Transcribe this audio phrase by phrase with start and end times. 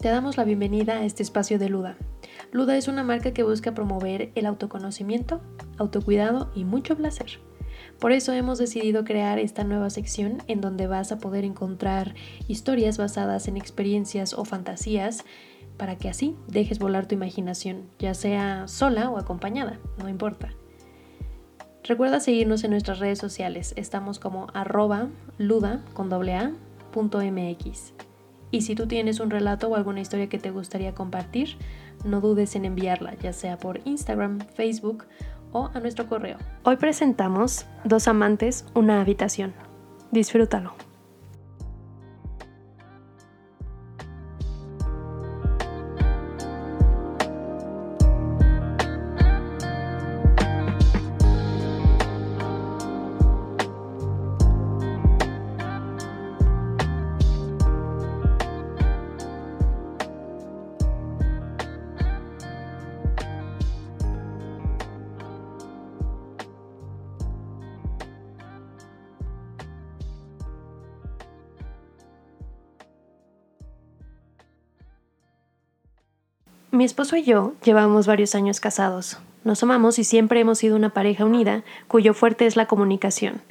[0.00, 1.98] Te damos la bienvenida a este espacio de Luda.
[2.52, 5.42] Luda es una marca que busca promover el autoconocimiento,
[5.76, 7.38] autocuidado y mucho placer.
[7.98, 12.14] Por eso hemos decidido crear esta nueva sección en donde vas a poder encontrar
[12.48, 15.26] historias basadas en experiencias o fantasías
[15.76, 20.54] para que así dejes volar tu imaginación, ya sea sola o acompañada, no importa.
[21.84, 26.52] Recuerda seguirnos en nuestras redes sociales, estamos como arroba luda con a,
[26.94, 27.92] mx.
[28.50, 31.56] Y si tú tienes un relato o alguna historia que te gustaría compartir,
[32.04, 35.04] no dudes en enviarla, ya sea por Instagram, Facebook
[35.52, 36.38] o a nuestro correo.
[36.64, 39.54] Hoy presentamos Dos amantes, una habitación.
[40.10, 40.89] Disfrútalo.
[76.80, 79.18] Mi esposo y yo llevamos varios años casados.
[79.44, 83.42] Nos amamos y siempre hemos sido una pareja unida cuyo fuerte es la comunicación.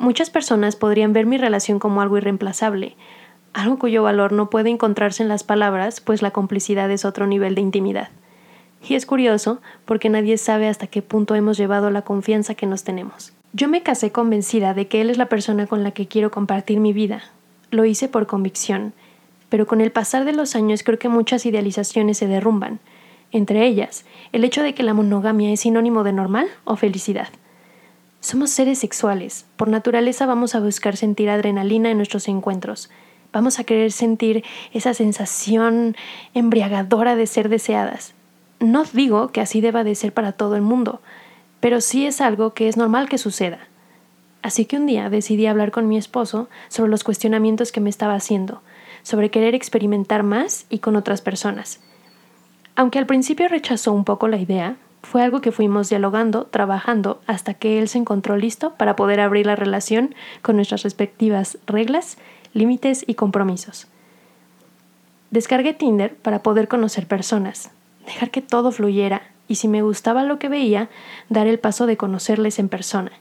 [0.00, 2.96] Muchas personas podrían ver mi relación como algo irreemplazable,
[3.52, 7.54] algo cuyo valor no puede encontrarse en las palabras, pues la complicidad es otro nivel
[7.54, 8.08] de intimidad.
[8.82, 12.82] Y es curioso porque nadie sabe hasta qué punto hemos llevado la confianza que nos
[12.82, 13.32] tenemos.
[13.52, 16.80] Yo me casé convencida de que él es la persona con la que quiero compartir
[16.80, 17.22] mi vida.
[17.70, 18.92] Lo hice por convicción,
[19.48, 22.80] pero con el pasar de los años creo que muchas idealizaciones se derrumban,
[23.32, 27.28] entre ellas el hecho de que la monogamia es sinónimo de normal o felicidad.
[28.20, 32.90] Somos seres sexuales, por naturaleza vamos a buscar sentir adrenalina en nuestros encuentros,
[33.32, 35.96] vamos a querer sentir esa sensación
[36.34, 38.14] embriagadora de ser deseadas.
[38.58, 41.00] No digo que así deba de ser para todo el mundo,
[41.60, 43.58] pero sí es algo que es normal que suceda.
[44.42, 48.14] Así que un día decidí hablar con mi esposo sobre los cuestionamientos que me estaba
[48.14, 48.62] haciendo,
[49.06, 51.78] sobre querer experimentar más y con otras personas.
[52.74, 57.54] Aunque al principio rechazó un poco la idea, fue algo que fuimos dialogando, trabajando, hasta
[57.54, 62.18] que él se encontró listo para poder abrir la relación con nuestras respectivas reglas,
[62.52, 63.86] límites y compromisos.
[65.30, 67.70] Descargué Tinder para poder conocer personas,
[68.06, 70.88] dejar que todo fluyera y si me gustaba lo que veía,
[71.28, 73.12] dar el paso de conocerles en persona.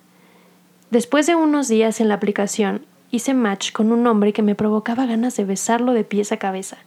[0.90, 5.06] Después de unos días en la aplicación, hice match con un hombre que me provocaba
[5.06, 6.78] ganas de besarlo de pies a cabeza,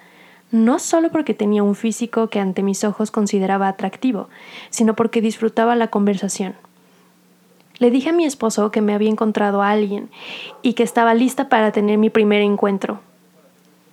[0.50, 4.28] no solo porque tenía un físico que ante mis ojos consideraba atractivo,
[4.70, 6.54] sino porque disfrutaba la conversación.
[7.78, 10.10] Le dije a mi esposo que me había encontrado a alguien
[10.62, 13.00] y que estaba lista para tener mi primer encuentro.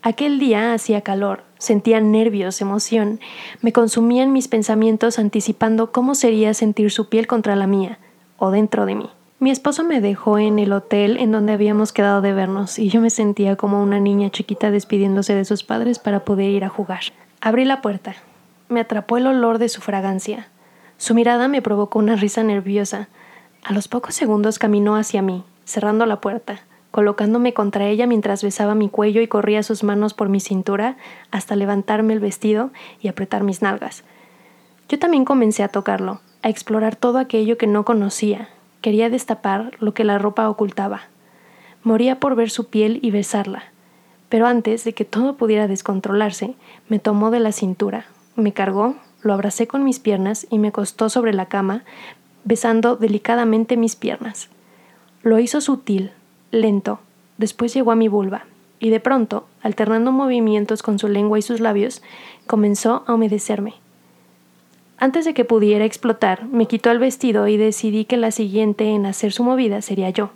[0.02, 3.20] Aquel día hacía calor, sentía nervios, emoción,
[3.62, 8.00] me consumían mis pensamientos anticipando cómo sería sentir su piel contra la mía,
[8.38, 9.10] o dentro de mí.
[9.38, 13.02] Mi esposo me dejó en el hotel en donde habíamos quedado de vernos y yo
[13.02, 17.02] me sentía como una niña chiquita despidiéndose de sus padres para poder ir a jugar.
[17.42, 18.16] Abrí la puerta.
[18.70, 20.48] Me atrapó el olor de su fragancia.
[20.98, 23.10] Su mirada me provocó una risa nerviosa.
[23.62, 28.74] A los pocos segundos caminó hacia mí, cerrando la puerta, colocándome contra ella mientras besaba
[28.74, 30.96] mi cuello y corría sus manos por mi cintura
[31.30, 32.72] hasta levantarme el vestido
[33.02, 34.06] y apretar mis nalgas.
[34.88, 38.50] Yo también comencé a tocarlo, a explorar todo aquello que no conocía,
[38.86, 41.06] Quería destapar lo que la ropa ocultaba.
[41.82, 43.64] Moría por ver su piel y besarla.
[44.30, 46.54] Pero antes de que todo pudiera descontrolarse,
[46.88, 51.10] me tomó de la cintura, me cargó, lo abracé con mis piernas y me acostó
[51.10, 51.84] sobre la cama,
[52.44, 54.50] besando delicadamente mis piernas.
[55.24, 56.12] Lo hizo sutil,
[56.52, 57.00] lento,
[57.40, 58.46] después llegó a mi vulva,
[58.78, 62.04] y de pronto, alternando movimientos con su lengua y sus labios,
[62.46, 63.74] comenzó a humedecerme.
[64.98, 69.06] Antes de que pudiera explotar, me quitó el vestido y decidí que la siguiente en
[69.06, 70.32] hacer su movida sería yo,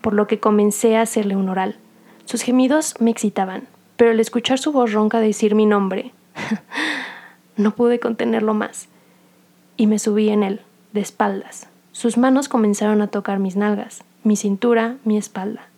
[0.00, 1.76] por lo que comencé a hacerle un oral.
[2.24, 6.12] Sus gemidos me excitaban, pero al escuchar su voz ronca decir mi nombre,
[7.56, 8.88] no pude contenerlo más,
[9.76, 10.60] y me subí en él,
[10.92, 11.68] de espaldas.
[11.92, 15.68] Sus manos comenzaron a tocar mis nalgas, mi cintura, mi espalda.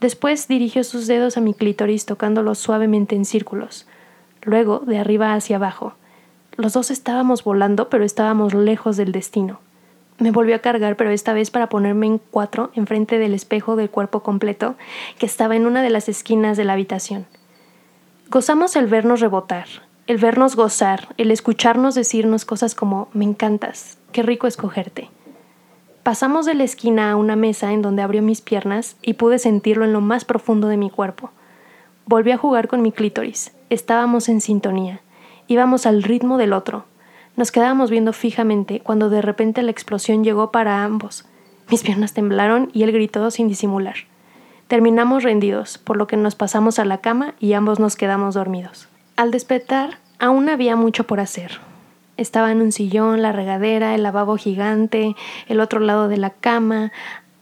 [0.00, 3.88] Después dirigió sus dedos a mi clítoris tocándolo suavemente en círculos,
[4.42, 5.94] luego de arriba hacia abajo,
[6.58, 9.60] los dos estábamos volando, pero estábamos lejos del destino.
[10.18, 13.90] Me volvió a cargar, pero esta vez para ponerme en cuatro enfrente del espejo del
[13.90, 14.74] cuerpo completo
[15.18, 17.26] que estaba en una de las esquinas de la habitación.
[18.28, 19.68] Gozamos el vernos rebotar,
[20.08, 25.10] el vernos gozar, el escucharnos decirnos cosas como me encantas, qué rico escogerte.
[26.02, 29.84] Pasamos de la esquina a una mesa en donde abrió mis piernas y pude sentirlo
[29.84, 31.30] en lo más profundo de mi cuerpo.
[32.04, 33.52] Volví a jugar con mi clítoris.
[33.70, 35.02] Estábamos en sintonía.
[35.48, 36.84] Íbamos al ritmo del otro.
[37.34, 41.24] Nos quedábamos viendo fijamente cuando de repente la explosión llegó para ambos.
[41.70, 43.94] Mis piernas temblaron y él gritó sin disimular.
[44.68, 48.88] Terminamos rendidos, por lo que nos pasamos a la cama y ambos nos quedamos dormidos.
[49.16, 51.60] Al despertar, aún había mucho por hacer.
[52.18, 55.16] Estaba en un sillón, la regadera, el lavabo gigante,
[55.46, 56.92] el otro lado de la cama.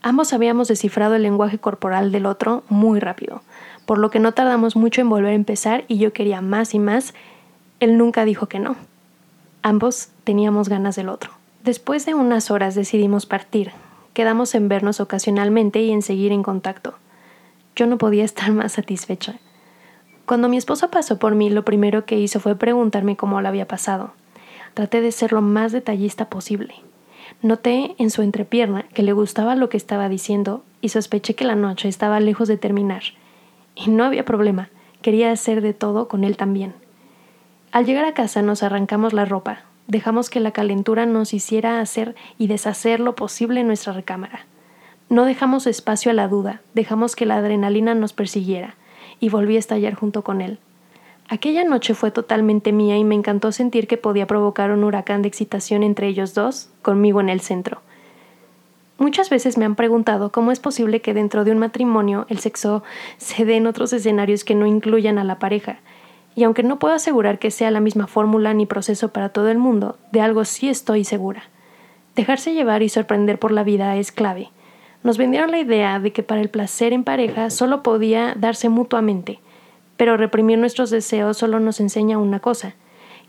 [0.01, 3.41] Ambos habíamos descifrado el lenguaje corporal del otro muy rápido,
[3.85, 6.79] por lo que no tardamos mucho en volver a empezar y yo quería más y
[6.79, 7.13] más.
[7.79, 8.75] Él nunca dijo que no.
[9.61, 11.31] Ambos teníamos ganas del otro.
[11.63, 13.71] Después de unas horas decidimos partir.
[14.13, 16.95] Quedamos en vernos ocasionalmente y en seguir en contacto.
[17.75, 19.35] Yo no podía estar más satisfecha.
[20.25, 23.67] Cuando mi esposo pasó por mí, lo primero que hizo fue preguntarme cómo lo había
[23.67, 24.11] pasado.
[24.73, 26.73] Traté de ser lo más detallista posible.
[27.43, 31.55] Noté en su entrepierna que le gustaba lo que estaba diciendo y sospeché que la
[31.55, 33.03] noche estaba lejos de terminar.
[33.75, 34.69] Y no había problema,
[35.03, 36.73] quería hacer de todo con él también.
[37.71, 42.15] Al llegar a casa nos arrancamos la ropa, dejamos que la calentura nos hiciera hacer
[42.37, 44.45] y deshacer lo posible en nuestra recámara.
[45.09, 48.75] No dejamos espacio a la duda, dejamos que la adrenalina nos persiguiera,
[49.19, 50.59] y volví a estallar junto con él.
[51.29, 55.27] Aquella noche fue totalmente mía y me encantó sentir que podía provocar un huracán de
[55.27, 57.81] excitación entre ellos dos, conmigo en el centro.
[58.97, 62.83] Muchas veces me han preguntado cómo es posible que dentro de un matrimonio el sexo
[63.17, 65.79] se dé en otros escenarios que no incluyan a la pareja,
[66.37, 69.57] y aunque no puedo asegurar que sea la misma fórmula ni proceso para todo el
[69.57, 71.49] mundo, de algo sí estoy segura.
[72.15, 74.51] Dejarse llevar y sorprender por la vida es clave.
[75.01, 79.39] Nos vendieron la idea de que para el placer en pareja solo podía darse mutuamente,
[79.97, 82.75] pero reprimir nuestros deseos solo nos enseña una cosa,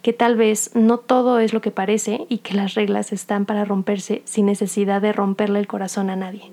[0.03, 3.65] que tal vez no todo es lo que parece y que las reglas están para
[3.65, 6.53] romperse sin necesidad de romperle el corazón a nadie.